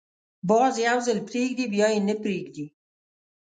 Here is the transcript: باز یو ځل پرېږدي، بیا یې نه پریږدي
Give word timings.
باز 0.49 0.73
یو 0.87 0.97
ځل 1.07 1.19
پرېږدي، 1.29 1.65
بیا 1.73 1.87
یې 1.93 1.99
نه 2.07 2.15
پریږدي 2.21 2.65